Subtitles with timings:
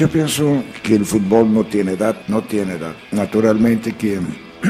[0.00, 2.94] Yo pienso que el fútbol no tiene edad, no tiene edad.
[3.12, 4.18] Naturalmente que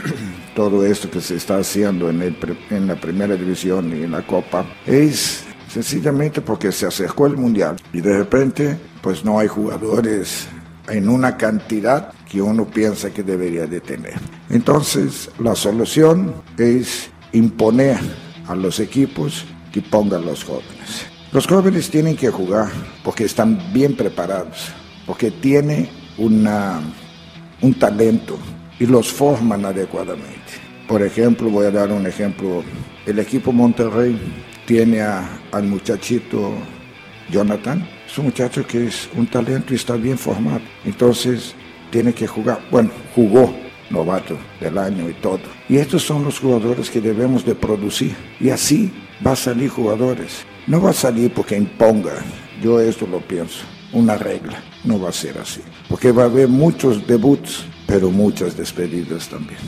[0.57, 2.37] todo esto que se está haciendo en, el
[2.69, 7.77] en la primera división y en la Copa es sencillamente porque se acercó el Mundial
[7.93, 10.49] y de repente pues no hay jugadores
[10.89, 14.19] en una cantidad que uno piensa que debería de tener.
[14.49, 17.99] Entonces la solución es imponer
[18.49, 21.07] a los equipos que pongan los jóvenes.
[21.31, 22.69] Los jóvenes tienen que jugar
[23.05, 24.73] porque están bien preparados,
[25.11, 25.89] porque tienen
[26.19, 26.81] una,
[27.63, 28.39] un talento
[28.79, 30.53] y los forman adecuadamente.
[30.87, 32.63] Por ejemplo, voy a dar un ejemplo.
[33.05, 34.17] El equipo Monterrey
[34.67, 36.53] tiene a- al muchachito
[37.29, 37.85] Jonathan.
[38.07, 40.61] Es un muchacho que es un talento y está bien formado.
[40.85, 41.57] Entonces,
[41.91, 42.61] tiene que jugar.
[42.71, 43.53] Bueno, jugó
[43.91, 45.41] novato del año y todo.
[45.69, 48.15] Y estos son los jugadores que debemos de producir.
[48.39, 48.93] Y así
[49.27, 50.45] va a salir jugadores.
[50.69, 52.13] No va a salir porque imponga.
[52.63, 53.65] Yo esto lo pienso.
[53.93, 54.63] Una regla.
[54.85, 55.63] No va a ser así.
[55.89, 59.59] Porque va a haber muchos debuts, pero muchas despedidas también.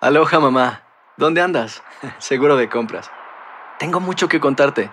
[0.00, 0.82] Aloha mamá.
[1.16, 1.82] ¿Dónde andas?
[2.18, 3.10] Seguro de compras.
[3.78, 4.90] Tengo mucho que contarte.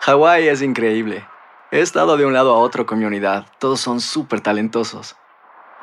[0.00, 1.26] Hawái es increíble.
[1.70, 3.46] He estado de un lado a otro con mi unidad.
[3.58, 5.16] Todos son súper talentosos.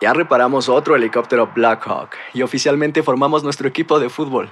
[0.01, 4.51] Ya reparamos otro helicóptero Black Hawk y oficialmente formamos nuestro equipo de fútbol.